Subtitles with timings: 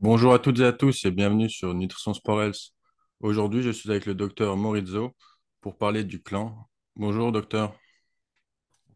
[0.00, 2.72] Bonjour à toutes et à tous et bienvenue sur Nutrition Sport Health.
[3.20, 5.16] Aujourd'hui, je suis avec le docteur Maurizio
[5.60, 6.68] pour parler du clan.
[6.96, 7.74] Bonjour docteur.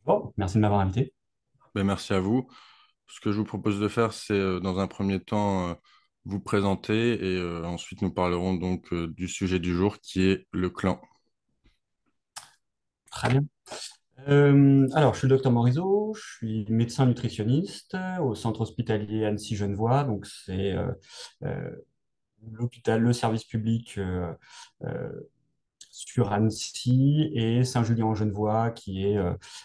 [0.04, 1.14] Bon, merci de m'avoir invité.
[1.74, 2.48] Ben, merci à vous.
[3.06, 5.74] Ce que je vous propose de faire, c'est euh, dans un premier temps euh,
[6.24, 10.68] vous présenter et euh, ensuite nous parlerons donc du sujet du jour qui est le
[10.68, 11.00] clan.
[13.10, 13.44] Très bien.
[14.26, 20.04] Euh, alors, je suis le docteur Morizot, je suis médecin nutritionniste au centre hospitalier Annecy-Genevois.
[20.04, 20.90] Donc, c'est euh,
[21.44, 21.70] euh,
[22.52, 24.00] l'hôpital, le service public
[25.90, 29.18] sur Annecy et Saint-Julien-en-Genevois, qui est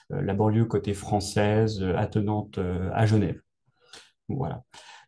[0.10, 2.60] la banlieue côté française attenante
[2.94, 3.40] à Genève.
[4.30, 4.64] Voilà.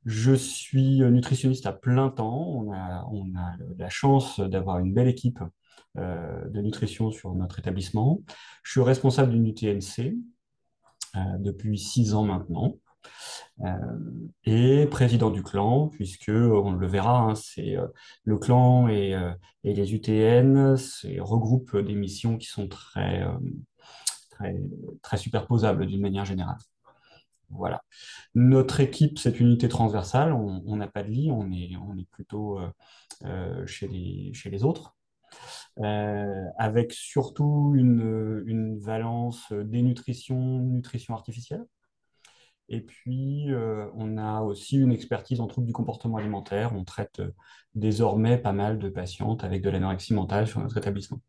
[0.06, 2.48] Je suis nutritionniste à plein temps.
[2.48, 5.40] On a, on a la chance d'avoir une belle équipe
[5.96, 8.22] de nutrition sur notre établissement.
[8.64, 10.16] Je suis responsable d'une UTNC
[11.16, 12.76] euh, depuis six ans maintenant.
[13.62, 13.70] Euh,
[14.44, 17.76] et président du clan, puisque on le verra, hein, c'est
[18.24, 19.16] le clan et,
[19.64, 20.76] les UTN
[21.20, 23.24] regroupent des missions qui sont très,
[25.02, 26.58] très, superposables d'une manière générale.
[27.50, 27.82] Voilà.
[28.34, 30.34] Notre équipe, c'est une unité transversale.
[30.34, 32.60] On n'a pas de lit, on est, plutôt
[33.66, 34.95] chez les autres.
[35.80, 41.66] Euh, avec surtout une, une, valence dénutrition, nutrition artificielle.
[42.70, 46.74] Et puis, euh, on a aussi une expertise en troubles du comportement alimentaire.
[46.74, 47.32] On traite euh,
[47.76, 51.22] désormais pas mal de patientes avec de l'anorexie mentale sur notre établissement.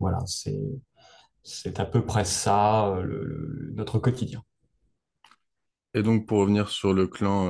[0.00, 0.64] Voilà, c'est,
[1.42, 2.98] c'est à peu près ça
[3.74, 4.42] notre quotidien.
[5.92, 7.48] Et donc, pour revenir sur le clan,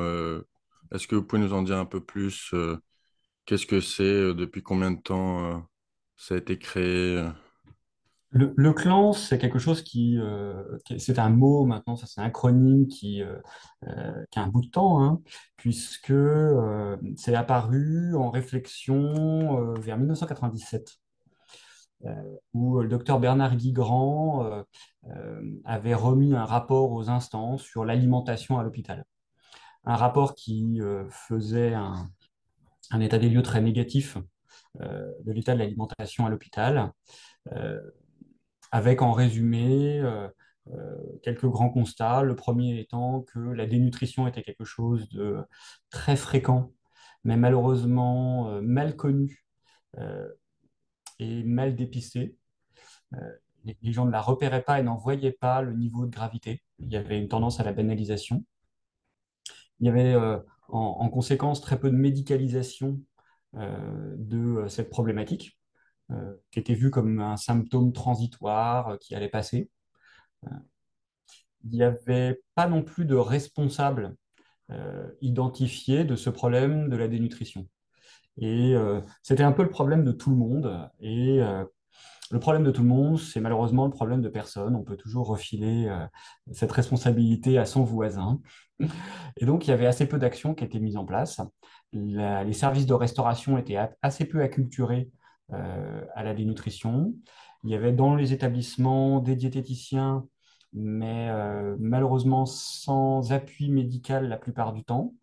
[0.92, 2.54] est-ce que vous pouvez nous en dire un peu plus
[3.46, 5.58] Qu'est-ce que c'est euh, Depuis combien de temps euh,
[6.16, 7.30] ça a été créé euh?
[8.30, 10.18] le, clan, c'est quelque chose qui,
[10.98, 13.22] c'est un mot maintenant, ça c'est un acronyme qui,
[14.30, 15.22] qui a un bout de temps, hein,
[15.56, 16.12] puisque
[17.14, 20.96] c'est apparu en réflexion vers 1997,
[22.54, 24.64] où le docteur Bernard Guigrand
[25.64, 29.04] avait remis un rapport aux instances sur l'alimentation à l'hôpital.
[29.84, 32.10] Un rapport qui faisait un,
[32.90, 34.18] un état des lieux très négatif
[34.80, 36.92] euh, de l'état de l'alimentation à l'hôpital,
[37.52, 37.80] euh,
[38.72, 40.28] avec en résumé euh,
[41.22, 42.22] quelques grands constats.
[42.22, 45.38] Le premier étant que la dénutrition était quelque chose de
[45.90, 46.72] très fréquent,
[47.22, 49.44] mais malheureusement mal connu
[51.18, 52.36] et mal dépisté.
[53.64, 56.62] les gens ne la repéraient pas et n'en voyaient pas le niveau de gravité.
[56.80, 58.44] Il y avait une tendance à la banalisation.
[59.80, 60.14] Il y avait
[60.68, 63.00] en, conséquence très peu de médicalisation
[63.56, 65.58] euh, de euh, cette problématique,
[66.10, 69.70] euh, qui était vue comme un symptôme transitoire qui allait passer.
[71.64, 74.16] il n'y avait pas non plus de responsable
[75.20, 77.68] identifié de ce problème de la dénutrition.
[78.38, 78.74] Et
[79.22, 80.90] c'était un peu le problème de tout le monde.
[81.00, 81.40] Et
[82.30, 84.74] le problème de tout le monde, c'est malheureusement le problème de personne.
[84.76, 86.06] On peut toujours refiler euh,
[86.52, 88.40] cette responsabilité à son voisin.
[89.36, 91.40] Et donc, il y avait assez peu d'actions qui étaient mises en place.
[91.92, 95.10] les services de restauration étaient assez peu acculturés
[95.52, 97.14] euh, à la dénutrition.
[97.62, 100.26] Il y avait dans les établissements des diététiciens,
[100.72, 105.14] mais euh, malheureusement sans appui médical la plupart du temps,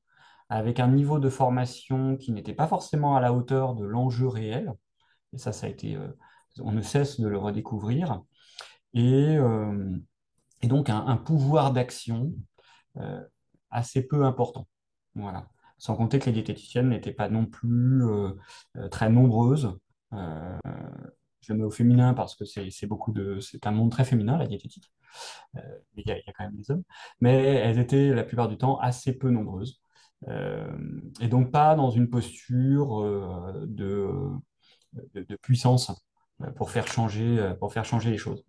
[0.50, 4.72] avec un niveau de formation qui n'était pas forcément à la hauteur de l'enjeu réel.
[5.33, 5.97] Et ça, ça a été
[6.59, 8.22] on ne cesse de le redécouvrir,
[8.94, 9.97] et, euh,
[10.63, 12.34] donc un, pouvoir d'action
[12.97, 13.23] euh,
[13.69, 14.67] assez peu important.
[15.16, 15.50] Voilà.
[15.78, 18.34] Sans compter que les diététiciennes n'étaient pas non plus euh,
[18.91, 19.78] très nombreuses.
[20.12, 24.47] je mets au féminin parce que c'est beaucoup de, c'est un monde très féminin, la
[24.47, 24.91] diététique.
[25.53, 26.83] mais il y, a quand même des hommes.
[27.22, 29.81] Mais elles étaient la plupart du temps assez peu nombreuses.
[30.28, 33.01] et donc pas dans une posture
[33.68, 34.38] de,
[35.41, 35.91] puissance
[36.61, 38.45] pour faire changer, euh, pour faire changer les choses.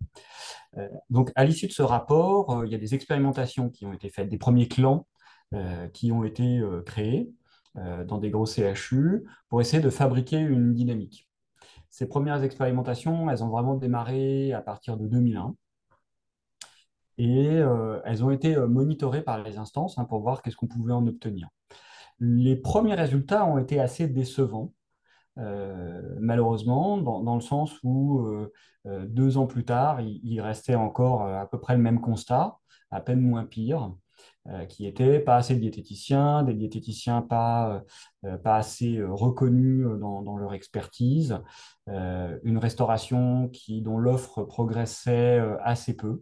[0.77, 4.07] Euh, donc, à l'issue de ce rapport, il y a des expérimentations qui ont été
[4.07, 5.07] faites, des premiers clans
[5.93, 7.31] qui ont été créés
[7.75, 11.29] dans des gros CHU pour essayer de fabriquer une dynamique.
[11.91, 15.55] Ces premières expérimentations, elles ont vraiment démarré à partir de 2001
[17.19, 17.61] et
[18.05, 21.49] elles ont été monitorées par les instances hein, pour voir qu'est-ce qu'on pouvait en obtenir.
[22.19, 24.73] Les premiers résultats ont été assez décevants
[25.39, 28.51] euh, malheureusement, dans, le sens où euh,
[28.85, 32.57] euh, deux ans plus tard, il, restait encore à peu près le même constat,
[32.91, 33.93] à peine moins pire,
[34.69, 37.81] qui était pas assez de diététiciens, des diététiciens pas,
[38.43, 41.39] pas assez reconnus dans, dans, leur expertise,
[41.87, 46.21] une restauration qui, dont l'offre progressait assez peu.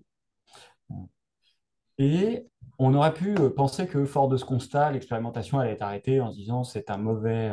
[1.97, 2.47] Et
[2.83, 6.35] on aurait pu penser que, fort de ce constat, l'expérimentation allait être arrêtée en se
[6.35, 7.51] disant c'est un mauvais,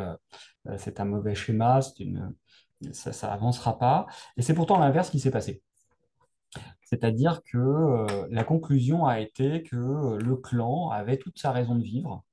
[0.76, 2.34] c'est un mauvais schéma, une,
[2.92, 4.06] ça n'avancera pas.
[4.36, 5.62] Et c'est pourtant l'inverse qui s'est passé.
[6.82, 11.74] C'est-à-dire que euh, la conclusion a été que euh, le clan avait toute sa raison
[11.74, 12.24] de vivre,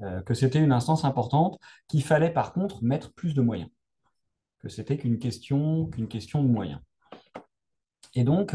[0.00, 3.68] euh, que c'était une instance importante, qu'il fallait par contre mettre plus de moyens,
[4.60, 6.80] que c'était qu'une question, qu'une question de moyens.
[8.16, 8.54] Et donc,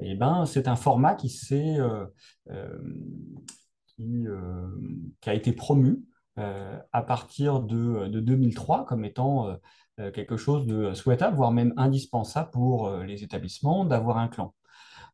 [0.00, 1.76] eh ben, c'est un format qui, qui,
[5.20, 6.04] qui, a été promu
[6.36, 9.58] à partir de, de, 2003 comme étant
[10.00, 14.54] euh, quelque chose de souhaitable, voire même indispensable pour euh, les établissements d'avoir un clan.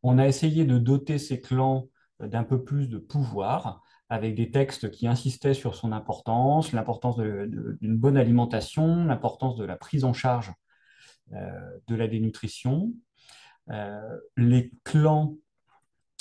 [0.03, 1.89] On a essayé de doter ces clans
[2.23, 7.17] euh, d'un peu plus de pouvoir avec des textes qui insistaient sur son importance, l'importance
[7.17, 10.53] d'une bonne alimentation, l'importance de la prise en charge
[11.33, 12.93] de la dénutrition.
[14.37, 15.37] Les clans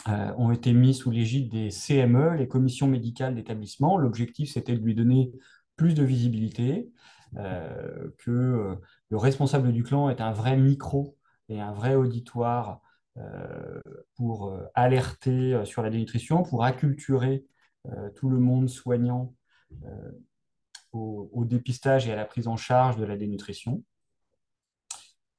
[0.07, 3.97] ont été mis sous l'égide des CME, les commissions médicales d'établissement.
[3.97, 5.31] L'objectif, c'était de lui donner
[5.75, 6.89] plus de visibilité,
[7.37, 8.75] euh, que euh,
[9.09, 11.17] le responsable du clan est un vrai micro
[11.49, 12.81] et un vrai auditoire
[13.17, 13.81] euh,
[14.15, 17.45] pour alerter sur la dénutrition, pour acculturer
[18.15, 19.35] tout le monde soignant
[20.91, 23.83] au, dépistage et à la prise en charge de la dénutrition.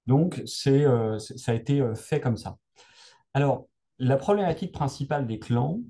[0.06, 0.84] Donc, c'est,
[1.18, 2.56] ça a été fait comme ça.
[3.34, 3.66] Alors,
[3.98, 5.80] la problématique principale des clans,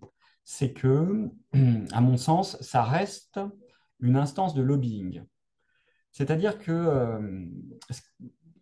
[0.44, 1.28] c'est que,
[1.92, 3.40] à mon sens, ça reste
[4.00, 5.22] une instance de lobbying.
[6.12, 6.72] C'est-à-dire que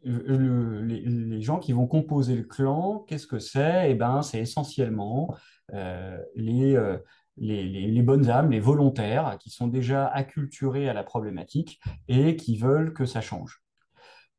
[0.06, 3.90] euh, les, gens qui vont composer le clan, qu'est-ce que c'est?
[3.90, 5.34] Eh ben, c'est essentiellement
[5.72, 6.98] euh, euh,
[7.36, 12.92] les, bonnes âmes, les volontaires qui sont déjà acculturés à la problématique et qui veulent
[12.92, 13.63] que ça change.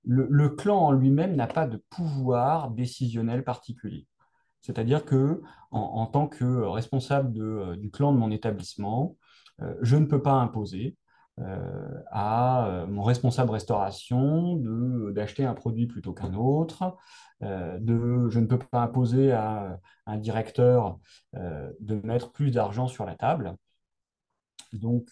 [0.05, 4.07] Le, clan en lui-même n'a pas de pouvoir décisionnel particulier.
[4.61, 5.41] C'est-à-dire que,
[5.71, 7.33] en, tant que responsable
[7.77, 9.17] du clan de mon établissement,
[9.81, 10.95] je ne peux pas imposer,
[11.41, 14.55] euh, à euh, mon responsable restauration
[15.11, 16.95] d'acheter un produit plutôt qu'un autre.
[17.43, 20.97] Euh, de, je ne peux pas imposer à un directeur
[21.33, 23.55] de mettre plus d'argent sur la table.
[24.73, 25.07] Donc,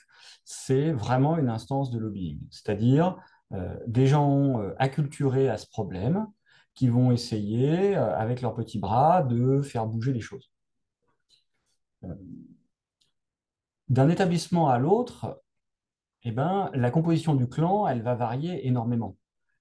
[0.46, 3.18] c'est vraiment une instance de lobbying, c'est-à-dire
[3.51, 6.28] des gens acculturés à ce problème
[6.74, 10.51] qui vont essayer, avec leurs petits bras, de faire bouger les choses.
[13.90, 15.44] D'un établissement à l'autre,
[16.24, 19.18] eh ben, la composition du clan, elle va varier énormément,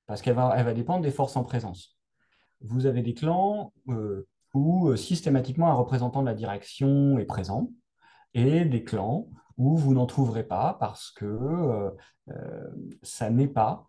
[0.07, 1.99] parce qu'elle va, elle va dépendre des forces en présence.
[2.61, 7.71] Vous avez des clans euh, où euh, systématiquement un représentant de la direction est présent,
[8.35, 11.91] et des clans où vous n'en trouverez pas parce que euh,
[13.03, 13.87] ça n'est pas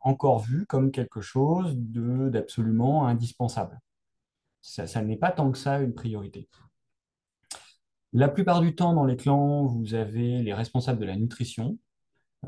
[0.00, 3.78] encore vu comme quelque chose d'absolument indispensable.
[4.62, 6.48] ça n'est pas tant que ça une priorité.
[8.14, 11.76] La plupart du temps, dans les clans, vous avez les responsables de la nutrition,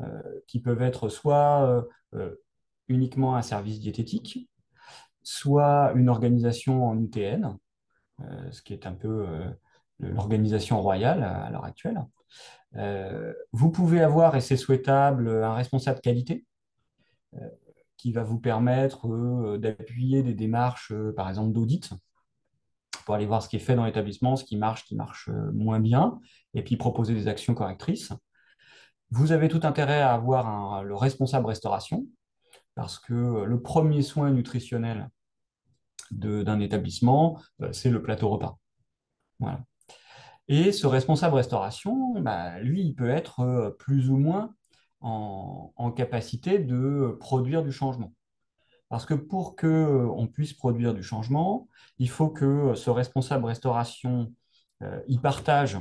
[0.01, 1.81] euh, qui peuvent être soit euh,
[2.13, 2.35] euh,
[2.87, 4.49] uniquement un service diététique,
[5.23, 7.57] soit une organisation en UTN,
[8.51, 9.25] ce qui est un peu
[9.99, 12.01] l'organisation royale à, l'heure actuelle.
[13.51, 16.45] vous pouvez avoir, et c'est souhaitable, un responsable qualité
[17.97, 21.91] qui va vous permettre d'appuyer des démarches, par exemple, d'audit,
[23.09, 25.29] pour aller voir ce qui est fait dans l'établissement, ce qui marche, ce qui marche
[25.29, 26.19] euh, moins bien,
[26.53, 28.13] et puis proposer des actions correctrices.
[29.09, 32.05] Vous avez tout intérêt à avoir le responsable restauration,
[32.75, 35.09] parce que le premier soin nutritionnel
[36.11, 38.59] d'un établissement, euh, c'est le plateau repas.
[40.49, 44.53] Et ce responsable restauration, bah, lui, il peut être euh, plus ou moins
[45.01, 48.13] en capacité de produire du changement.
[48.89, 54.33] Parce que pour qu'on euh, puisse produire du changement, il faut que ce responsable restauration
[54.83, 55.77] euh, partage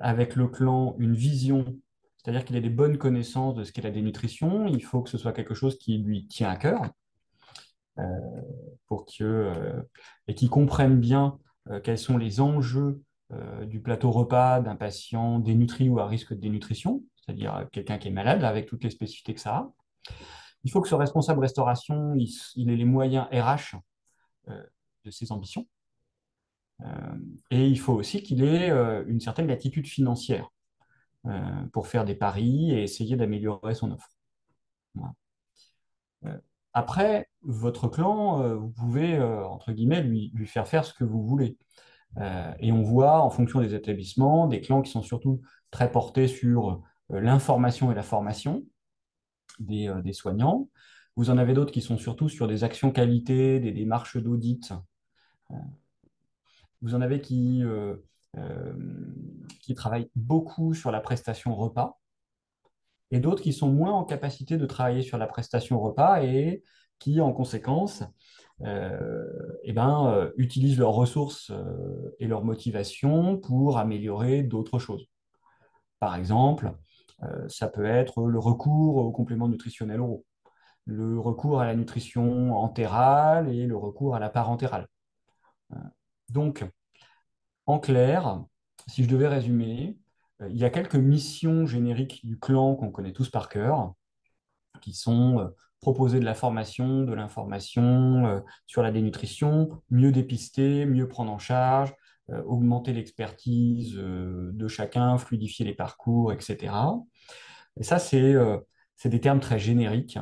[0.00, 1.76] avec le clan une vision,
[2.16, 4.66] c'est-à-dire qu'il ait des bonnes connaissances de ce qu'est la dénutrition.
[4.66, 6.90] Il faut que ce soit quelque chose qui lui tient à cœur
[10.26, 11.38] et qu'il comprenne bien
[11.82, 13.02] quels sont les enjeux
[13.66, 18.12] du plateau repas d'un patient dénutri ou à risque de dénutrition, c'est-à-dire quelqu'un qui est
[18.12, 19.72] malade avec toutes les spécificités que ça a.
[20.64, 23.76] Il faut que ce responsable restauration, il, ait les moyens RH
[24.48, 24.62] euh,
[25.04, 25.66] de ses ambitions.
[26.82, 27.18] Euh,
[27.50, 30.48] et il faut aussi qu'il ait euh, une certaine latitude financière
[31.72, 34.08] pour faire des paris et essayer d'améliorer son offre.
[36.72, 41.58] Après, votre clan, vous pouvez, entre guillemets, lui, faire faire ce que vous voulez.
[42.60, 46.82] Et on voit, en fonction des établissements, des clans qui sont surtout très portés sur
[47.10, 48.64] l'information et la formation,
[49.70, 50.68] euh, des, soignants.
[51.16, 54.72] Vous en avez d'autres qui sont surtout sur des actions qualité, des démarches d'audit.
[55.50, 55.54] Euh,
[56.80, 57.96] Vous en avez qui, euh,
[58.36, 58.72] euh,
[59.60, 61.98] qui travaillent beaucoup sur la prestation repas
[63.10, 66.62] et d'autres qui sont moins en capacité de travailler sur la prestation repas et
[67.00, 68.06] qui, en conséquence, euh,
[68.64, 75.06] eh ben, euh, utilisent leurs ressources euh, et leur motivation pour améliorer d'autres choses.
[76.00, 76.72] Par exemple,
[77.22, 80.24] euh, ça peut être le recours aux compléments nutritionnels oraux,
[80.86, 84.88] le recours à la nutrition entérale et le recours à la parentérale.
[85.72, 85.76] Euh,
[86.30, 86.64] Donc,
[87.66, 88.44] en clair,
[88.86, 89.98] si je devais résumer,
[90.40, 93.94] euh, il y a quelques missions génériques du clan qu'on connaît tous par cœur,
[94.80, 95.48] qui sont euh,
[95.80, 101.38] proposer de la formation, de l'information euh, sur la dénutrition, mieux dépister, mieux prendre en
[101.38, 101.94] charge,
[102.30, 106.74] euh, augmenter l'expertise euh, de chacun, fluidifier les parcours, etc.
[107.78, 108.34] Et ça, c'est
[108.96, 110.18] c'est des termes très génériques.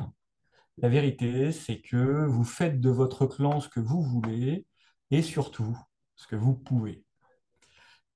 [0.77, 4.67] La vérité, c'est que vous faites de votre clan ce que vous voulez
[5.09, 5.75] et surtout
[6.15, 7.03] ce que vous pouvez.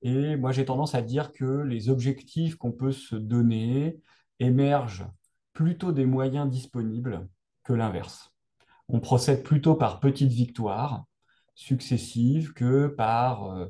[0.04, 4.00] Et moi, j'ai tendance à dire que les objectifs qu'on peut se donner
[4.40, 5.08] émergent
[5.54, 7.28] plutôt des moyens disponibles
[7.64, 8.32] que l'inverse.
[8.88, 11.06] On procède plutôt par petites victoires
[11.56, 13.68] successives que par, euh,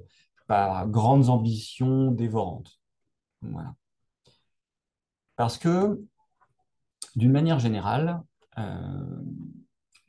[0.48, 2.80] par grandes ambitions dévorantes.
[5.36, 6.00] Parce que,
[7.16, 8.22] d'une manière générale,
[8.58, 9.22] euh,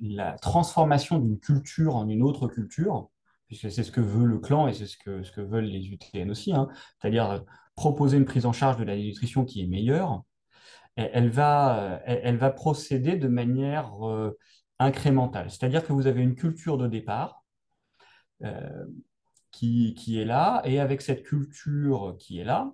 [0.00, 3.08] la transformation d'une culture en une autre culture,
[3.46, 5.86] puisque c'est ce que veut le clan et c'est ce que, ce que veulent les
[5.88, 7.40] UTN aussi, hein, c'est-à-dire euh,
[7.74, 10.22] proposer une prise en charge de la nutrition qui est meilleure,
[10.96, 14.38] elle, va, elle, va procéder de manière euh,
[14.78, 15.50] incrémentale.
[15.50, 17.44] C'est-à-dire que vous avez une culture de départ
[18.42, 18.84] euh,
[19.50, 22.72] qui, qui est là, et avec cette culture qui est là,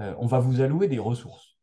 [0.00, 1.56] euh, on va vous allouer des ressources.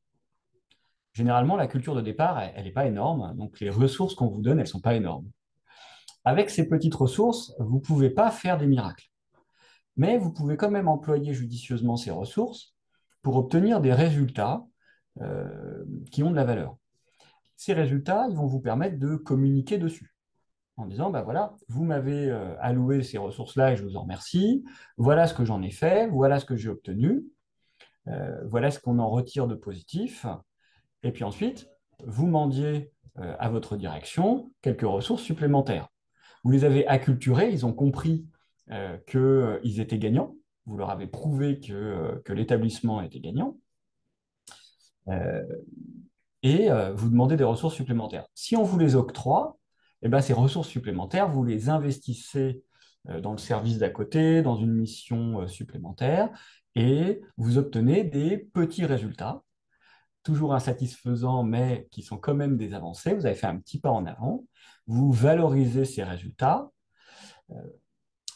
[1.14, 4.60] Généralement, la culture de départ, elle n'est pas énorme, donc les ressources qu'on vous donne,
[4.60, 5.30] elles ne sont pas énormes.
[6.24, 9.10] Avec ces petites ressources, vous ne pouvez pas faire des miracles.
[9.98, 12.76] Mais vous pouvez quand même employer judicieusement ces ressources
[13.22, 14.64] pour obtenir des résultats
[15.22, 16.78] euh, qui ont de la valeur.
[17.56, 20.16] Ces résultats, ils vont vous permettre de communiquer dessus
[20.78, 24.64] en disant, ben voilà, vous m'avez euh, alloué ces ressources-là et je vous en remercie,
[24.98, 27.26] voilà ce que j'en ai fait, voilà ce que j'ai obtenu,
[28.08, 30.26] euh, voilà ce qu'on en retire de positif,
[31.04, 31.70] et puis ensuite,
[32.06, 35.90] vous mendiez à votre direction quelques ressources supplémentaires.
[36.46, 38.26] Vous les avez acculturés, ils ont compris
[38.72, 40.36] euh, qu'ils étaient gagnants,
[40.66, 43.58] vous leur avez prouvé que, que l'établissement était gagnant,
[46.42, 48.26] et euh, vous demandez des ressources supplémentaires.
[48.34, 49.58] Si on vous les octroie,
[50.02, 52.64] eh ben, ces ressources supplémentaires, vous les investissez
[53.10, 56.30] euh, dans le service d'à côté, dans une mission euh, supplémentaire,
[56.76, 59.44] et vous obtenez des petits résultats,
[60.24, 63.14] toujours insatisfaisants, mais qui sont quand même des avancées.
[63.14, 64.46] Vous avez fait un petit pas en avant.
[64.88, 66.72] Vous valorisez ces résultats.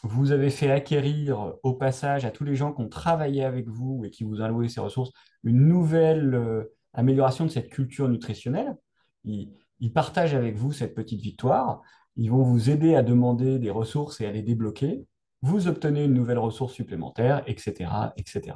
[0.03, 3.67] Euh, vous avez fait acquérir au passage à tous les gens qui ont travaillé avec
[3.67, 5.11] vous et qui vous ont alloué ces ressources
[5.43, 8.75] une nouvelle euh, amélioration de cette culture nutritionnelle.
[9.23, 9.51] Ils,
[9.93, 11.81] partagent avec vous cette petite victoire.
[12.15, 15.05] Ils vont vous aider à demander des ressources et à les débloquer.
[15.41, 18.55] Vous obtenez une nouvelle ressource supplémentaire, etc., etc.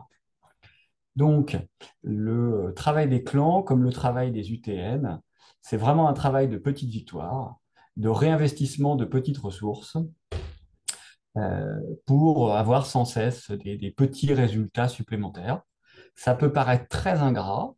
[1.18, 1.58] Donc,
[2.02, 5.20] le travail des clans, comme le travail des UTN,
[5.62, 7.60] c'est vraiment un travail de petites victoires,
[7.98, 10.02] de réinvestissement de petites ressources euh,
[12.06, 15.62] pour avoir sans cesse des, des petits résultats supplémentaires.
[16.16, 17.76] Ça peut paraître très ingrat,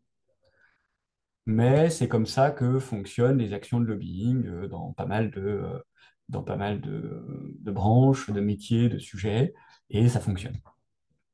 [1.45, 5.41] mais c'est comme ça que fonctionnent les actions de lobbying euh, dans pas mal de,
[5.41, 5.79] euh,
[6.29, 7.23] dans pas mal de,
[7.59, 9.53] de branches, de métiers, de sujets,
[9.89, 10.57] et ça fonctionne.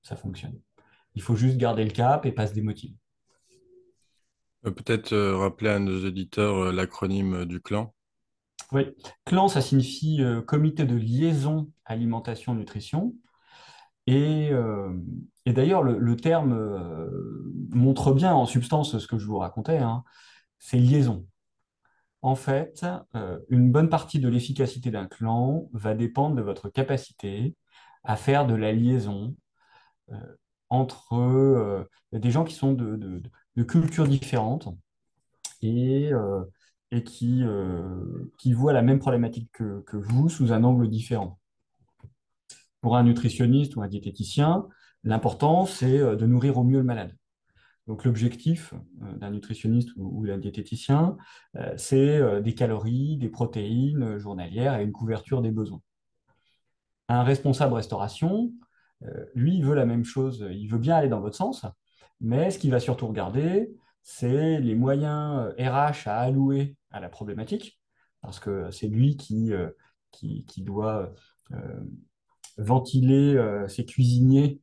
[0.01, 0.59] Ça fonctionne.
[1.15, 2.95] Il faut juste garder le cap et pas se démotiver.
[4.65, 7.93] Euh, Peut-être euh, rappeler à nos éditeurs euh, l'acronyme euh, du clan?
[8.71, 8.87] Oui,
[9.25, 13.15] CLAN, ça signifie euh, Comité de liaison alimentation-nutrition.
[14.07, 14.93] Et, euh,
[15.45, 17.09] et d'ailleurs, le, terme euh,
[17.71, 20.03] montre bien en substance ce que je vous racontais, hein.
[20.59, 21.25] c'est liaison.
[22.21, 27.55] En fait, euh, une bonne partie de l'efficacité d'un clan va dépendre de votre capacité
[28.03, 29.35] à faire de la liaison
[30.69, 33.23] entre des gens qui sont de, de-
[33.55, 34.67] de cultures différentes
[35.61, 36.11] et,
[36.91, 37.43] et qui,
[38.37, 41.39] qui voient la même problématique que, que vous sous un angle différent.
[42.85, 44.67] Pour un nutritionniste ou un diététicien,
[45.03, 47.17] l'important, c'est euh, de nourrir au mieux le malade.
[47.87, 51.17] Donc l'objectif euh, d'un nutritionniste ou, d'un diététicien,
[51.55, 55.81] euh, c'est des calories, des protéines journalières et une couverture des besoins.
[57.09, 58.53] Un responsable restauration,
[59.33, 61.65] lui, il veut la même chose, il veut bien aller dans votre sens,
[62.21, 63.71] mais ce qu'il va surtout regarder,
[64.03, 67.79] c'est les moyens RH à allouer à la problématique,
[68.21, 69.53] parce que c'est lui qui,
[70.11, 71.11] qui, doit
[72.57, 74.59] ventiler ses cuisiniers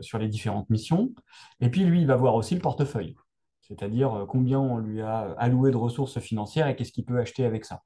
[0.00, 1.12] sur les différentes missions.
[1.60, 3.16] Et puis lui, il va voir aussi le portefeuille,
[3.60, 7.64] c'est-à-dire combien on lui a alloué de ressources financières et qu'est-ce qu'il peut acheter avec
[7.64, 7.82] ça.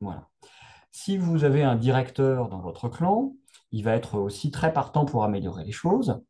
[0.00, 0.28] Voilà.
[0.90, 3.34] Si vous avez un directeur dans votre clan,
[3.72, 6.22] il va être aussi très partant pour améliorer les choses,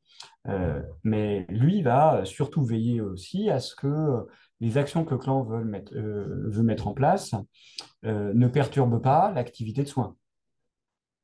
[0.48, 4.26] euh, mais lui va surtout veiller aussi à ce que
[4.60, 7.34] les actions que le clan veut mettre, euh, en place
[8.06, 10.16] euh, ne perturbent pas l'activité de soins.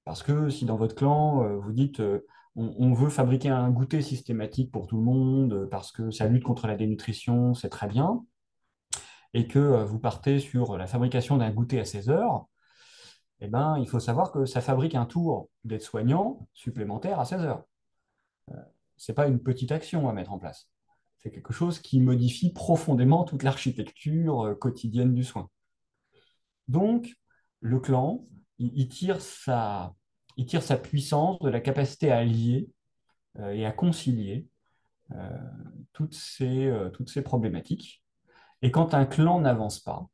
[0.04, 2.00] Parce que si dans votre clan, vous dites
[2.56, 6.42] on, on, veut fabriquer un goûter systématique pour tout le monde, parce que ça lutte
[6.42, 8.24] contre la dénutrition, c'est très bien,
[9.34, 12.46] et que vous partez sur la fabrication d'un goûter à 16 heures,
[13.40, 17.64] eh ben, il faut savoir que ça fabrique un tour d'aide-soignant supplémentaire à 16 heures.
[18.50, 18.56] Euh,
[18.96, 20.68] Ce n'est pas une petite action à mettre en place.
[21.18, 25.48] C'est quelque chose qui modifie profondément toute l'architecture euh, quotidienne du soin.
[26.68, 27.16] Donc,
[27.60, 28.26] le clan,
[28.60, 29.94] il, tire, sa,
[30.36, 32.68] il tire sa puissance de la capacité à lier
[33.38, 34.46] euh, et à concilier
[35.92, 38.04] toutes, ces, toutes ces problématiques.
[38.62, 40.06] Et quand un clan n'avance pas,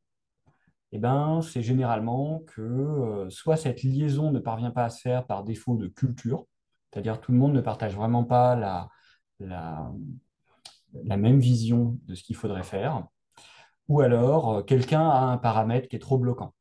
[0.92, 5.26] eh ben, c'est généralement que euh, soit cette liaison ne parvient pas à se faire
[5.26, 6.46] par défaut de culture,
[6.90, 8.88] c'est-à-dire tout le monde ne partage vraiment pas la,
[9.38, 9.92] la,
[11.04, 13.04] la même vision de ce qu'il faudrait faire,
[13.88, 16.54] ou alors euh, quelqu'un a un paramètre qui est trop bloquant.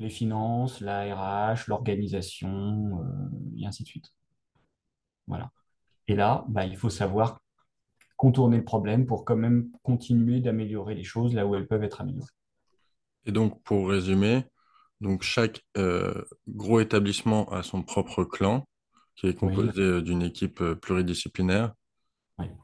[0.00, 4.12] Les finances, la RH, l'organisation, euh, et ainsi de suite.
[5.26, 5.50] Voilà.
[6.08, 7.40] Et là, bah, il faut savoir
[8.16, 12.00] contourner le problème pour quand même continuer d'améliorer les choses là où elles peuvent être
[12.00, 12.28] améliorées.
[13.26, 14.44] Et donc, pour résumer,
[15.00, 18.66] donc chaque euh, gros établissement a son propre clan
[19.16, 21.72] qui est composé euh, d'une équipe euh, pluridisciplinaire.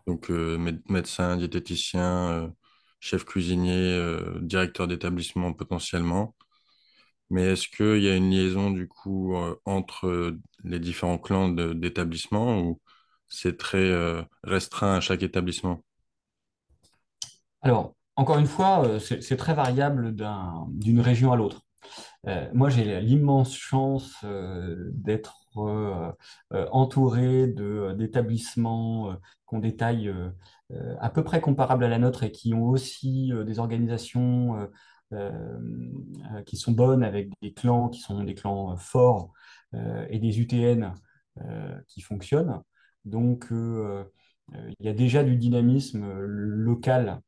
[0.09, 2.53] Donc, médecin, diététicien,
[2.99, 6.35] chef cuisinier, directeur d'établissement potentiellement.
[7.31, 9.35] Mais est-ce qu'il y a une liaison du coup
[9.65, 12.81] entre les différents clans d'établissement ou
[13.29, 13.93] c'est très
[14.43, 15.81] restreint à chaque établissement?
[17.63, 20.15] Alors, encore une fois, euh, c'est très variable
[20.69, 21.63] d'une région à l'autre.
[22.27, 25.37] Euh, moi, j'ai l'immense chance euh, d'être
[26.71, 29.17] entouré d'établissements
[29.53, 30.15] des tailles
[31.01, 34.69] à peu près comparables à la nôtre et qui ont aussi des organisations
[36.47, 39.33] qui sont bonnes avec des clans qui sont des clans forts
[39.73, 40.95] et des UTN
[41.89, 42.63] qui fonctionnent.
[43.05, 47.21] Donc, il y a déjà du dynamisme local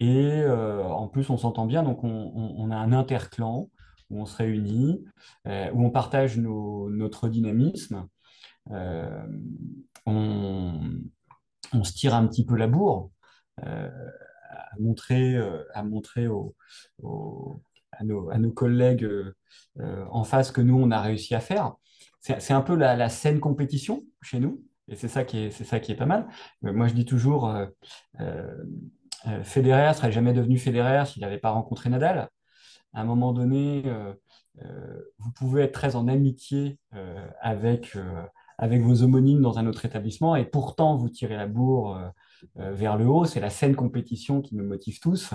[0.00, 3.70] et euh, en plus, on s'entend bien, donc on, a un interclan
[4.08, 5.04] où on se réunit,
[5.46, 8.08] euh, où on partage notre dynamisme.
[8.70, 9.26] Euh,
[10.06, 10.80] on,
[11.84, 13.10] se tire un petit peu la bourre
[14.70, 15.36] à montrer,
[15.74, 16.26] à, montrer
[17.92, 19.08] à, nos, collègues
[19.78, 21.74] en face que nous, on a réussi à faire.
[22.20, 26.06] C'est un peu la, la, saine compétition chez nous, et c'est ça, qui est, pas
[26.06, 26.28] mal.
[26.62, 27.54] moi, je dis toujours,
[29.26, 32.28] euh, Federer ne serait jamais devenu Federer s'il n'avait pas rencontré Nadal.
[32.92, 34.12] À un moment donné, euh,
[34.62, 36.78] euh, vous pouvez être très en amitié
[37.40, 37.96] avec
[38.82, 41.98] vos homonymes dans un autre établissement et pourtant vous tirez la bourre
[42.56, 43.24] vers le haut.
[43.24, 45.34] C'est la saine compétition qui nous motive tous.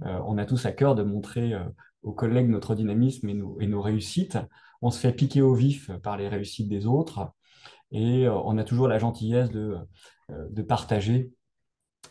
[0.00, 1.54] on a tous à cœur de montrer
[2.02, 4.38] aux collègues notre dynamisme et nos, réussites.
[4.82, 7.32] On se fait piquer au vif par les réussites des autres
[7.92, 9.78] et on a toujours la gentillesse de,
[10.62, 11.32] partager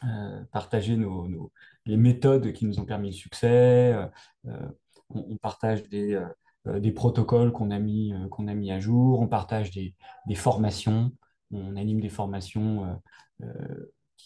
[0.03, 1.51] euh, partager nos,
[1.85, 3.93] les méthodes qui nous ont permis le succès.
[3.93, 4.07] Euh,
[4.47, 4.69] euh,
[5.09, 6.21] on, partage des,
[6.65, 9.19] des protocoles qu'on a, mis, a mis à jour.
[9.19, 9.95] On partage des,
[10.27, 11.11] des formations.
[11.51, 13.01] On anime des formations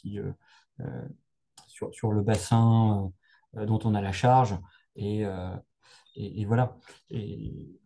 [0.04, 0.20] qui,
[1.68, 3.12] sur, sur, le bassin
[3.54, 4.58] dont on a la charge.
[4.96, 5.26] Et,
[6.46, 6.78] voilà.
[7.10, 7.80] Et,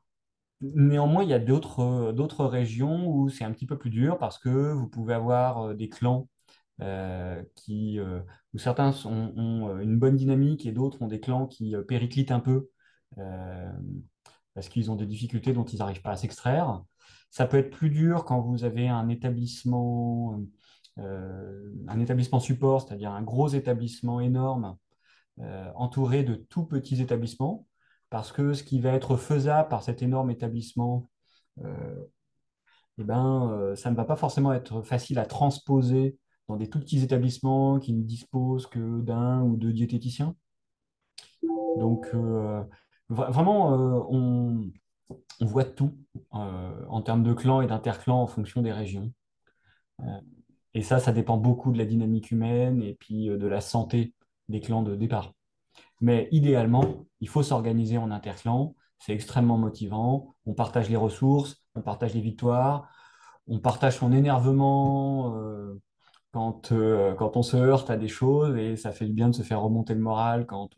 [0.62, 4.74] Néanmoins, il y a d'autres régions où c'est un petit peu plus dur parce que
[4.74, 6.28] vous pouvez avoir des clans
[6.82, 8.22] euh, qui, euh,
[8.54, 12.40] où certains ont euh, une bonne dynamique et d'autres ont des clans qui périclitent un
[12.40, 12.70] peu
[14.54, 16.84] parce qu'ils ont des difficultés dont ils n'arrivent pas à s'extraire.
[17.32, 20.40] Ça peut être plus dur quand vous avez un établissement,
[20.98, 24.78] un établissement support, c'est-à-dire un gros établissement énorme
[25.76, 27.68] entouré de tout petits établissements,
[28.10, 31.10] parce que ce qui va être faisable par cet énorme établissement,
[31.60, 37.04] eh ben, ça ne va pas forcément être facile à transposer dans des tout petits
[37.04, 40.36] établissements qui ne disposent que d'un ou deux diététiciens.
[41.78, 42.64] Donc, euh,
[43.10, 44.72] vraiment, euh, on,
[45.42, 45.96] voit tout
[46.34, 49.12] euh, en termes de clans et d'interclans en fonction des régions.
[50.78, 54.14] Et ça, ça dépend beaucoup de la dynamique humaine et puis de la santé
[54.48, 55.34] des clans de départ.
[56.02, 58.76] Mais idéalement, il faut s'organiser en interclan.
[59.00, 60.36] C'est extrêmement motivant.
[60.46, 61.64] On partage les ressources.
[61.74, 62.88] on partage les victoires,
[63.48, 65.34] on partage son énervement
[66.32, 66.72] quand,
[67.18, 69.62] quand on se heurte à des choses et ça fait du bien de se faire
[69.62, 70.70] remonter le moral quand,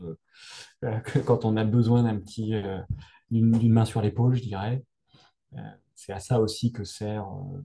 [1.44, 2.22] on a besoin
[3.30, 4.82] d'une main sur l'épaule, je dirais.
[5.94, 6.84] c'est à ça aussi que,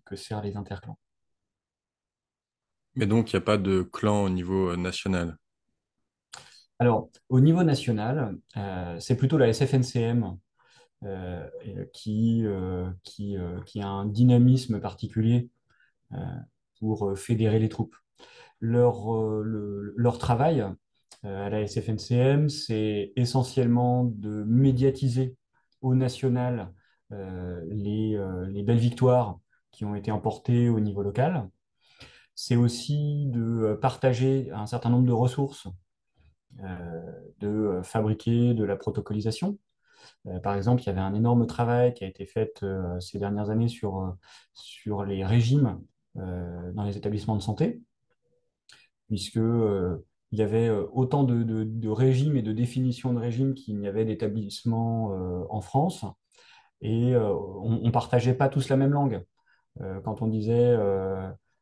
[0.05, 0.99] que servent les interclans.
[2.97, 5.37] Mais donc, il n'y a pas de clan au niveau national?
[6.79, 10.37] Alors, au niveau national, euh, c'est plutôt la SFNCM
[11.05, 11.49] euh,
[11.93, 15.51] qui, euh, qui, qui, a un dynamisme particulier
[16.79, 17.97] pour fédérer les troupes.
[18.61, 19.09] Leur,
[19.43, 20.65] leur travail
[21.23, 25.37] à la SFNCM, c'est essentiellement de médiatiser
[25.81, 26.73] au national
[27.11, 28.17] les,
[28.49, 29.39] les belles victoires
[29.73, 31.49] qui ont été emportées au niveau local.
[32.35, 35.69] C'est aussi de partager un certain nombre de ressources
[36.63, 37.01] euh,
[37.41, 39.59] de euh, fabriquer de la protocolisation.
[40.27, 42.65] Euh, par exemple, il y avait un énorme travail qui a été fait
[43.01, 44.17] ces dernières années sur,
[44.55, 45.81] sur les régimes
[46.15, 47.83] dans les établissements de santé,
[49.09, 53.89] puisque il y avait autant de, de, régimes et de définitions de régimes qu'il n'y
[53.89, 55.09] avait d'établissements
[55.51, 56.05] en France,
[56.83, 59.25] et on ne partageait pas tous la même langue.
[60.05, 60.77] quand on disait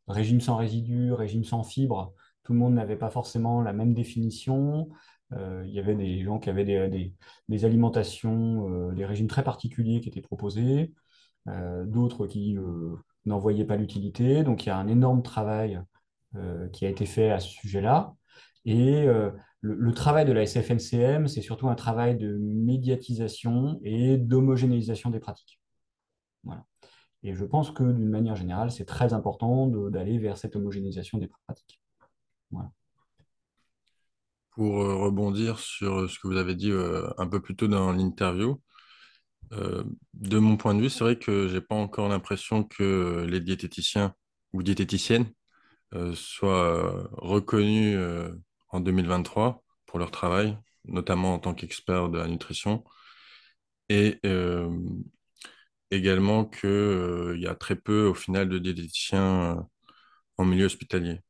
[0.08, 4.88] régime sans résidus, régime sans fibres, tout le monde n'avait pas forcément la même définition.
[5.32, 10.00] Euh, il y avait des gens qui avaient des, alimentations, euh, des régimes très particuliers
[10.00, 10.92] qui étaient proposés,
[11.48, 12.56] euh, d'autres qui
[13.26, 14.42] n'en voyaient pas l'utilité.
[14.44, 15.80] Donc il y a un énorme travail
[16.72, 18.14] qui a été fait à ce sujet-là.
[18.64, 19.06] Et
[19.60, 25.60] le, travail de la SFNCM, c'est surtout un travail de médiatisation et d'homogénéisation des pratiques.
[26.42, 26.64] Voilà.
[27.24, 31.28] Et je pense que d'une manière générale, c'est très important d'aller vers cette homogénéisation des
[31.28, 31.80] pratiques.
[34.50, 37.68] Pour euh, rebondir sur euh, ce que vous avez dit euh, un peu plus tôt
[37.68, 38.60] dans l'interview,
[40.14, 44.14] de mon point de vue, c'est vrai que j'ai pas encore l'impression que les diététiciens
[44.54, 45.26] ou diététiciennes
[46.14, 47.98] soient reconnus
[48.70, 50.56] en 2023 pour leur travail,
[50.86, 52.82] notamment en tant qu'experts de la nutrition,
[53.90, 54.18] et
[55.92, 59.66] également qu'il y a très peu au final de diététiciens
[60.38, 61.20] en milieu hospitalier.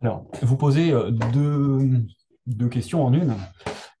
[0.00, 3.34] Alors, vous posez euh, deux, questions en une.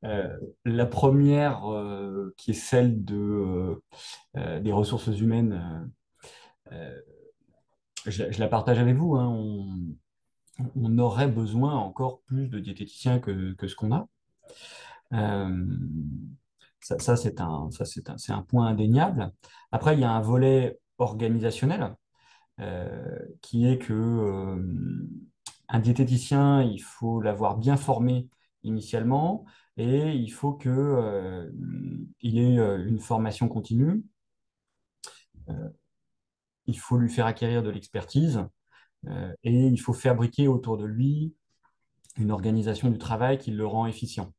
[0.04, 3.82] Euh, la première, euh, qui est celle de,
[4.34, 5.90] des ressources humaines,
[8.06, 9.16] je, la partage avec vous.
[9.16, 9.28] Hein.
[10.74, 14.08] On, aurait besoin encore plus de diététiciens que, ce qu'on a.
[16.98, 19.32] ça, c'est un, un, un, point indéniable.
[19.72, 21.94] Après, il y a un volet organisationnel
[23.40, 24.58] qui est que
[25.68, 28.28] un diététicien, il faut l'avoir bien formé
[28.62, 29.44] initialement
[29.76, 31.50] et il faut qu'il euh,
[32.22, 34.02] ait euh, une formation continue.
[35.48, 35.68] Euh,
[36.66, 38.44] il faut lui faire acquérir de l'expertise
[39.44, 41.34] et il faut fabriquer autour de lui
[42.16, 44.34] une organisation du travail qui le rend efficient.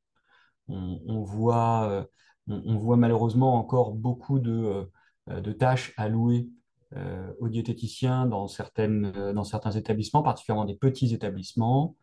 [0.67, 2.05] On, voit,
[2.49, 4.89] on, voit, malheureusement encore beaucoup de,
[5.27, 6.49] de tâches allouées
[6.97, 11.95] euh, aux diététiciens euh, dans certains établissements, particulièrement des petits établissements,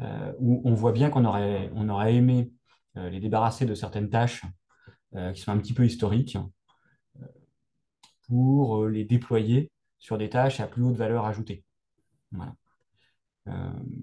[0.00, 2.50] euh, où on voit bien qu'on aurait, on aurait aimé
[2.96, 4.42] les débarrasser de certaines tâches
[5.34, 6.38] qui sont un petit peu historiques
[8.26, 11.62] pour les déployer sur des tâches à plus haute valeur ajoutée.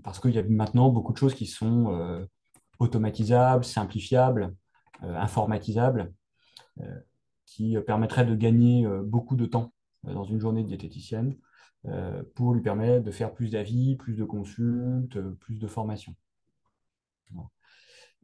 [0.04, 2.28] parce qu'il y a maintenant beaucoup de choses qui sont
[2.78, 4.54] automatisables, simplifiables,
[5.02, 6.14] informatisables,
[7.46, 9.74] qui permettraient de gagner beaucoup de temps
[10.08, 11.38] euh, dans une journée diététicienne
[11.86, 16.16] euh, pour lui permettre de faire plus d'avis, plus de consultes, euh, plus de formations.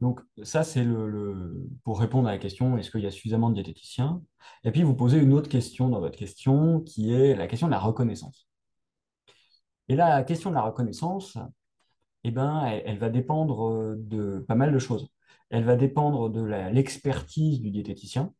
[0.00, 3.54] Donc ça, c'est le, pour répondre à la question, est-ce qu'il y a suffisamment de
[3.54, 4.22] diététiciens?
[4.64, 7.72] Et puis vous posez une autre question dans votre question, qui est la question de
[7.72, 8.48] la reconnaissance.
[9.88, 11.36] Et la question de la reconnaissance,
[12.24, 15.10] eh ben, elle, va dépendre de pas mal de choses.
[15.50, 18.32] Elle va dépendre de l'expertise du diététicien,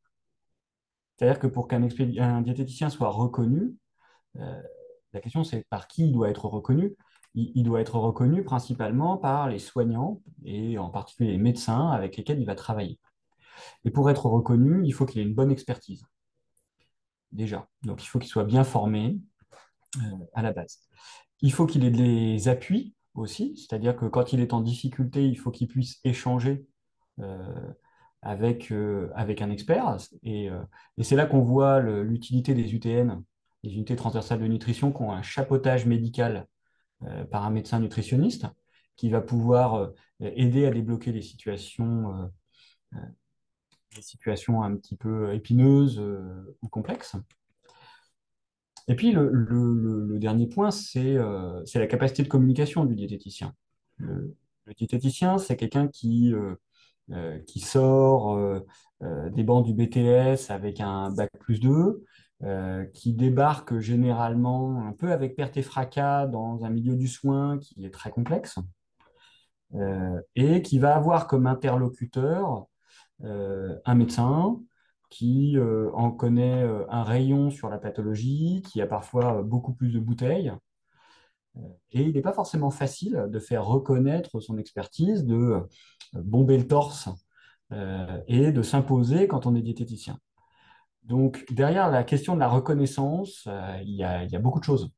[1.20, 3.76] c'est-à-dire que pour qu'un diététicien soit reconnu,
[4.38, 4.62] euh,
[5.12, 6.96] la question c'est par qui il doit être reconnu.
[7.34, 12.40] Il, doit être reconnu principalement par les soignants et en particulier les médecins avec lesquels
[12.40, 12.98] il va travailler.
[13.84, 16.04] Et pour être reconnu, il faut qu'il ait une bonne expertise.
[17.30, 17.68] Déjà.
[17.84, 19.20] Donc il faut qu'il soit bien formé
[19.98, 20.00] euh,
[20.34, 20.80] à la base.
[21.40, 25.38] Il faut qu'il ait des appuis aussi, c'est-à-dire que quand il est en difficulté, il
[25.38, 26.66] faut qu'il puisse échanger
[28.22, 29.96] avec, euh, avec un expert.
[30.22, 30.62] Et, euh,
[30.98, 33.22] et c'est là qu'on voit l'utilité des UTN,
[33.62, 36.46] les unités transversales de nutrition, qui ont un chapeautage médical
[37.02, 38.46] euh, par un médecin nutritionniste
[38.96, 42.30] qui va pouvoir aider à débloquer les situations
[43.96, 45.98] des situations un petit peu épineuses
[46.60, 47.16] ou complexes.
[48.88, 53.54] Et puis le, dernier point, c'est la capacité de communication du diététicien.
[53.96, 54.36] Le,
[54.76, 56.34] diététicien, c'est quelqu'un qui,
[57.46, 58.38] qui sort
[59.00, 62.04] des bancs du BTS avec un bac plus 2,
[62.94, 67.84] qui débarque généralement un peu avec perte et fracas dans un milieu du soin qui
[67.84, 68.58] est très complexe,
[70.34, 72.66] et qui va avoir comme interlocuteur
[73.22, 74.60] un médecin
[75.10, 75.56] qui
[75.92, 80.52] en connaît un rayon sur la pathologie, qui a parfois beaucoup plus de bouteilles.
[81.90, 85.66] Et il n'est pas forcément facile de faire reconnaître son expertise, de
[86.12, 87.08] bomber le torse
[88.26, 90.18] et de s'imposer quand on est diététicien.
[91.04, 93.48] Donc, derrière la question de la reconnaissance,
[93.82, 94.92] il y, a, beaucoup de choses.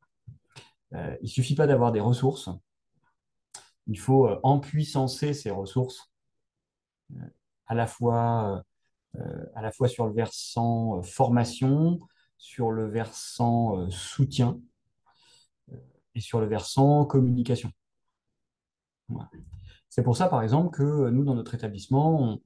[0.92, 2.48] il ne suffit pas d'avoir des ressources.
[3.86, 6.10] Il faut empuissancer ces ressources,
[7.66, 8.64] à la fois
[9.16, 12.00] euh, à la fois sur le versant euh, formation,
[12.38, 14.58] sur le versant euh, soutien
[16.14, 17.70] et sur le versant communication.
[19.92, 22.40] C'est pour ça, par exemple, que nous, dans notre établissement,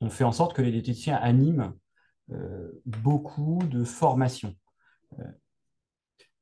[0.00, 1.74] on, fait en sorte que les diététiciens animent
[2.84, 4.56] beaucoup de formations.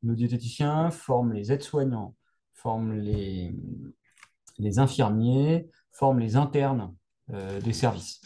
[0.03, 2.15] nos diététiciens forment les aides-soignants,
[2.55, 3.55] forment les,
[4.79, 6.95] infirmiers, forment les internes
[7.29, 8.23] des services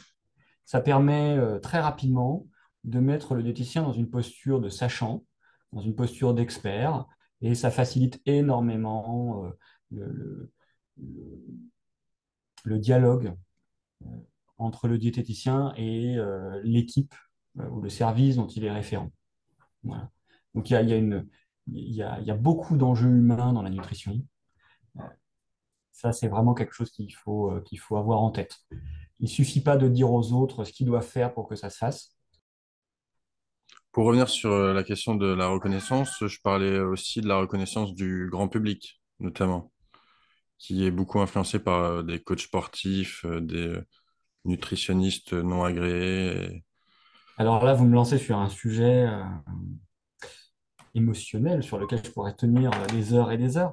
[0.70, 2.46] ça permet euh, très rapidement
[2.84, 5.24] de mettre le diététicien dans une posture de sachant,
[5.72, 7.06] dans une posture d'expert,
[7.40, 9.50] et ça facilite énormément euh,
[9.90, 10.52] le,
[12.66, 13.34] dialogue
[14.02, 14.06] euh,
[14.58, 16.16] entre le diététicien et
[16.62, 17.14] l'équipe
[17.56, 19.10] ou le service dont il est référent.
[20.54, 21.24] Donc il
[21.66, 24.20] y a, beaucoup d'enjeux humains dans la nutrition.
[25.92, 28.58] Ça, c'est vraiment quelque chose qu'il faut, qu'il faut avoir en tête.
[29.20, 31.70] Il ne suffit pas de dire aux autres ce qu'ils doivent faire pour que ça
[31.70, 32.16] se fasse.
[33.92, 37.92] Pour revenir sur euh, la question de la reconnaissance, je parlais aussi de la reconnaissance
[37.92, 39.72] du grand public, notamment,
[40.60, 43.76] qui est beaucoup influencé par euh, des coachs sportifs, euh, des
[44.44, 46.64] nutritionnistes non agréés.
[47.36, 49.08] Alors là, vous me lancez sur un sujet
[50.94, 53.70] émotionnel sur lequel je pourrais tenir des heures et des heures.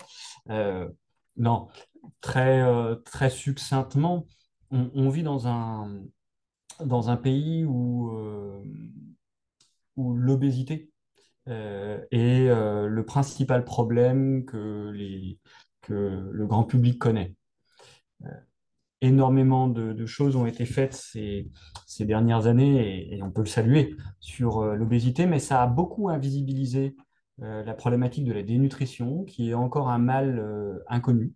[1.36, 1.68] non,
[2.22, 2.64] très,
[3.04, 4.26] très succinctement,
[4.72, 6.02] on, vit dans un,
[6.84, 8.64] dans un pays où, euh,
[9.96, 10.92] où l'obésité
[11.48, 15.40] euh, est euh, le principal problème que, les,
[15.90, 17.36] le grand public connaît.
[19.02, 21.50] énormément de, choses ont été faites ces,
[22.00, 26.96] dernières années, et, on peut le saluer, sur l'obésité, mais ça a beaucoup invisibilisé
[27.40, 31.34] la problématique de la dénutrition, qui est encore un mal inconnu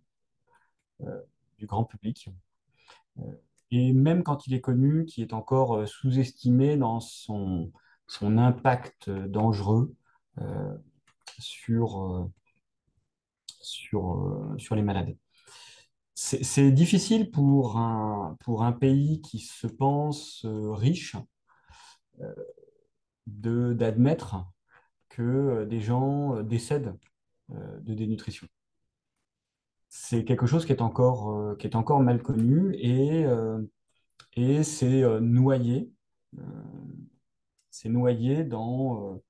[1.58, 2.28] du grand public
[3.72, 7.72] et même quand il est connu, qui est encore euh, sous-estimé dans son,
[8.20, 9.94] impact dangereux
[10.38, 10.76] euh,
[11.38, 12.30] sur, euh,
[13.62, 15.16] sur, sur les malades.
[16.14, 21.16] C'est difficile pour un, pour un pays qui se pense riche
[23.26, 24.36] d'admettre
[25.08, 26.94] que des gens décèdent
[27.48, 28.46] de dénutrition
[29.94, 33.60] c'est quelque chose qui est encore, euh, qui est encore mal connu et, euh,
[34.34, 35.92] et c'est euh, noyé,
[37.70, 39.20] c'est noyé dans,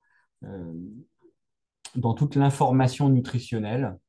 [1.95, 3.99] dans toute l'information nutritionnelle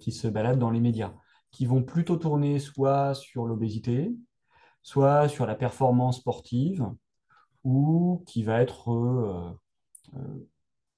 [0.00, 1.14] qui se balade dans les médias,
[1.50, 4.12] qui vont plutôt tourner soit sur l'obésité,
[4.82, 6.86] soit sur la performance sportive,
[7.64, 9.58] ou qui va être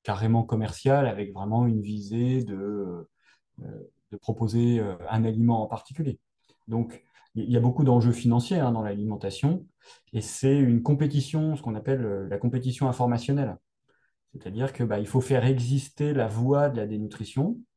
[0.03, 3.07] carrément commercial avec vraiment une visée de
[4.19, 6.19] proposer euh, un aliment en particulier.
[6.69, 9.66] Donc, il y a beaucoup d'enjeux financiers hein, dans l'alimentation
[10.12, 13.57] et c'est une compétition, ce qu'on appelle euh, la compétition informationnelle.
[14.33, 17.70] C'est-à-dire qu'il bah, faut faire exister la voie de la dénutrition euh,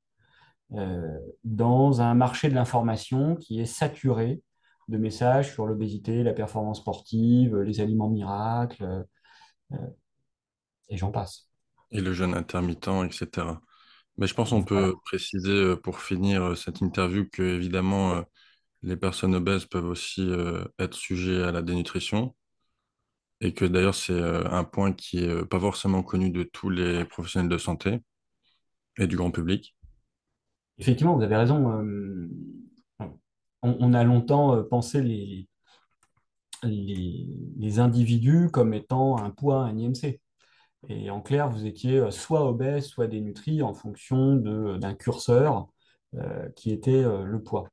[1.43, 4.41] dans un marché de l'information qui est saturé
[4.87, 9.05] de messages sur l'obésité, la performance sportive, les aliments miracles,
[10.89, 11.49] et j'en passe.
[11.91, 13.61] Et le jeûne intermittent, etc.
[14.17, 18.21] Mais je pense qu'on peut préciser euh, pour finir euh, cette interview que évidemment euh,
[18.83, 20.29] les personnes obèses peuvent aussi
[20.77, 22.35] être sujets à la dénutrition
[23.39, 27.49] et que d'ailleurs c'est un point qui est pas forcément connu de tous les professionnels
[27.49, 28.01] de santé
[28.97, 29.73] et du grand public.
[30.77, 32.19] Effectivement, vous avez raison.
[33.61, 35.47] On, a longtemps pensé les,
[36.63, 40.19] les individus comme étant un poids, un IMC.
[40.89, 45.69] Et en clair, vous étiez euh, soit obèse, soit dénutri en fonction d'un curseur
[46.15, 47.69] euh, qui était euh, le poids.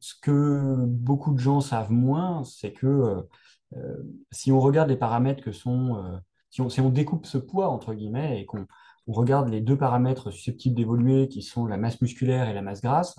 [0.00, 3.26] ce que beaucoup de gens savent moins, c'est que
[4.30, 7.94] si on regarde les paramètres que sont, si on, si, on, découpe ce poids, entre
[7.94, 8.66] guillemets, et qu'on
[9.06, 12.82] on regarde les deux paramètres susceptibles d'évoluer, qui sont la masse musculaire et la masse
[12.82, 13.16] grasse,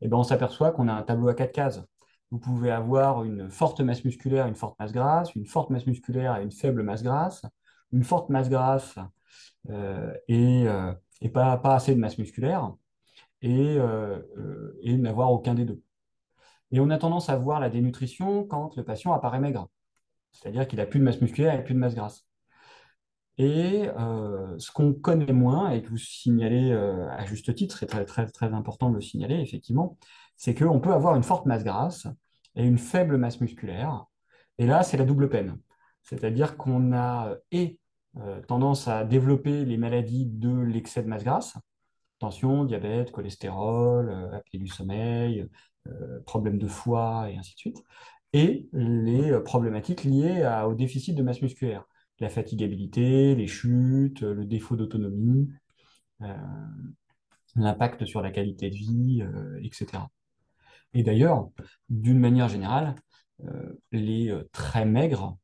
[0.00, 1.82] eh ben on s'aperçoit qu'on a un tableau à quatre cases.
[2.30, 6.36] Vous pouvez avoir une forte masse musculaire, une forte masse grasse, une forte masse musculaire
[6.36, 7.46] et une faible masse grasse,
[7.92, 8.98] une forte masse grasse
[9.70, 10.92] euh, et, euh,
[11.32, 12.74] pas, assez de masse musculaire,
[13.42, 14.20] et, euh,
[14.82, 15.82] et n'avoir aucun des deux.
[16.72, 19.68] Et on a tendance à voir la dénutrition quand le patient apparaît maigre,
[20.32, 22.25] c'est-à-dire qu'il n'a plus de masse musculaire et plus de masse grasse.
[23.38, 27.86] Et euh, ce qu'on connaît moins, et que vous signalez euh, à juste titre, c'est
[27.86, 29.98] très, très, très important de le signaler, effectivement,
[30.36, 32.06] c'est qu'on peut avoir une forte masse grasse
[32.54, 34.06] et une faible masse musculaire.
[34.58, 35.58] Et là, c'est la double peine.
[36.02, 37.78] C'est-à-dire qu'on a et
[38.18, 41.58] euh, tendance à développer les maladies de l'excès de masse grasse,
[42.18, 45.46] tension, diabète, cholestérol, apnée du sommeil,
[46.24, 47.84] problèmes de foie, et ainsi de suite,
[48.32, 51.84] et les problématiques liées au déficit de masse musculaire
[52.20, 55.50] la fatigabilité, les chutes, le défaut d'autonomie,
[56.22, 56.34] euh,
[57.56, 60.04] l'impact sur la qualité de vie, euh, etc.
[60.94, 61.50] Et d'ailleurs,
[61.88, 62.94] d'une manière générale,
[63.44, 65.36] euh, les très maigres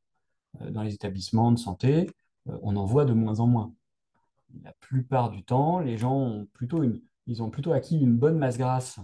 [0.69, 2.09] dans les établissements de santé,
[2.45, 3.73] on en voit de moins en moins.
[4.63, 8.99] La plupart du temps, les gens ont plutôt, acquis une bonne masse grasse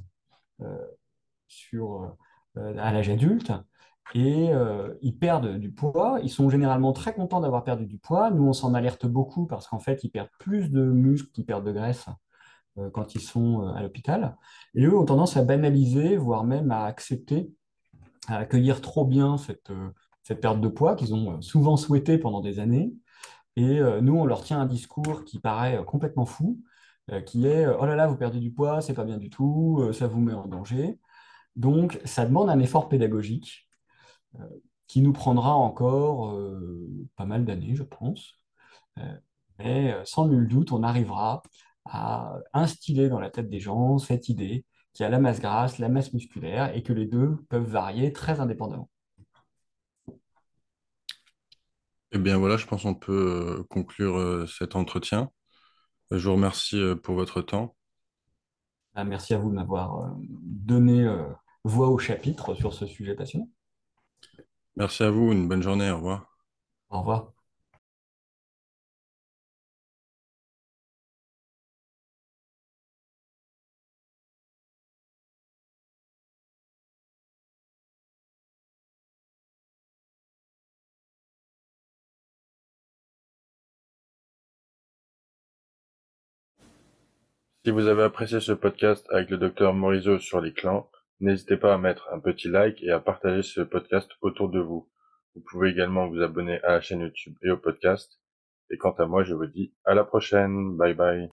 [1.48, 2.16] sur,
[2.56, 3.52] à l'âge adulte,
[4.16, 6.20] et euh, ils perdent du poids.
[6.24, 8.32] Ils sont généralement très contents d'avoir perdu du poids.
[8.32, 11.66] Nous, on s'en alerte beaucoup parce qu'en fait, ils perdent plus de muscles qu'ils perdent
[11.66, 12.08] de graisse
[12.78, 14.36] euh, quand ils sont euh, à l'hôpital.
[14.74, 17.52] Et eux ont tendance à banaliser, voire même à accepter,
[18.28, 19.72] à accueillir trop bien cette,
[20.24, 22.94] cette perte de poids qu'ils ont souvent souhaité pendant des années.
[23.56, 26.62] Et nous, on leur tient un discours qui paraît complètement fou,
[27.26, 30.08] qui est Oh là là, vous perdez du poids, c'est pas bien du tout, ça
[30.08, 30.98] vous met en danger.
[31.58, 33.69] Donc, ça demande un effort pédagogique
[34.90, 38.34] qui nous prendra encore euh, pas mal d'années, je pense.
[38.98, 39.18] Euh,
[39.60, 41.44] mais euh, sans nul doute, on arrivera
[41.86, 45.78] à instiller dans la tête des gens cette idée qu'il y a la masse grasse,
[45.78, 48.90] la masse musculaire, et que les deux peuvent varier très indépendamment.
[52.12, 55.30] Eh bien voilà, je pense qu'on peut conclure cet entretien.
[56.10, 57.76] Je vous remercie pour votre temps.
[58.96, 61.08] Ah, merci à vous de m'avoir donné
[61.64, 63.48] voix au chapitre sur ce sujet passionnant.
[64.80, 66.40] Merci à vous, une bonne journée, au revoir.
[66.90, 67.34] Au revoir.
[87.64, 90.90] Si vous avez apprécié ce podcast avec le docteur Morizot sur les clans,
[91.22, 94.90] N'hésitez pas à mettre un petit like et à partager ce podcast autour de vous.
[95.36, 98.20] Vous pouvez également vous abonner à la chaîne YouTube et au podcast.
[98.72, 100.76] Et quant à moi, je vous dis à la prochaine.
[100.78, 101.30] Bye bye.